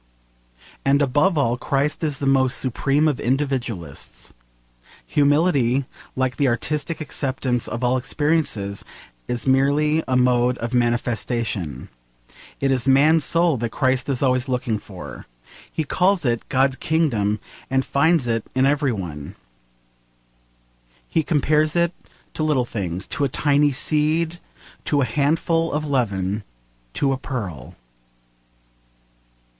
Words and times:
And 0.83 0.99
above 0.99 1.37
all, 1.37 1.57
Christ 1.57 2.03
is 2.03 2.17
the 2.17 2.25
most 2.25 2.57
supreme 2.57 3.07
of 3.07 3.19
individualists. 3.19 4.33
Humility, 5.05 5.85
like 6.15 6.37
the 6.37 6.47
artistic, 6.47 7.01
acceptance 7.01 7.67
of 7.67 7.83
all 7.83 7.97
experiences, 7.97 8.83
is 9.27 9.45
merely 9.45 10.03
a 10.07 10.17
mode 10.17 10.57
of 10.57 10.73
manifestation. 10.73 11.87
It 12.59 12.71
is 12.71 12.87
man's 12.87 13.23
soul 13.25 13.57
that 13.57 13.69
Christ 13.69 14.09
is 14.09 14.23
always 14.23 14.49
looking 14.49 14.79
for. 14.79 15.27
He 15.71 15.83
calls 15.83 16.25
it 16.25 16.49
'God's 16.49 16.77
Kingdom,' 16.77 17.39
and 17.69 17.85
finds 17.85 18.25
it 18.25 18.43
in 18.55 18.65
every 18.65 18.91
one. 18.91 19.35
He 21.07 21.21
compares 21.21 21.75
it 21.75 21.93
to 22.33 22.41
little 22.41 22.65
things, 22.65 23.05
to 23.09 23.23
a 23.23 23.29
tiny 23.29 23.71
seed, 23.71 24.39
to 24.85 25.01
a 25.01 25.05
handful 25.05 25.71
of 25.71 25.85
leaven, 25.85 26.43
to 26.95 27.11
a 27.13 27.17
pearl. 27.17 27.75